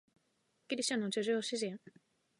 [0.67, 1.79] ギリシャの叙情詩人